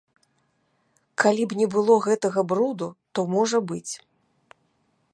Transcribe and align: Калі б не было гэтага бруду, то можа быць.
Калі 1.25 1.43
б 1.51 1.59
не 1.59 1.67
было 1.77 1.99
гэтага 2.07 2.39
бруду, 2.53 2.87
то 3.13 3.19
можа 3.35 3.57
быць. 3.75 3.93